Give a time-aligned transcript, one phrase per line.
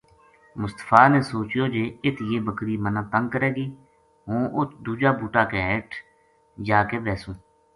[0.61, 3.67] مصطفی نے سوچیو جے اِت یہ بکری مَنا تنگ کرے گی
[4.27, 5.93] ہوں اُت دُوجا بُوٹا کے ہیٹھ
[6.67, 7.35] جا کے بیسوں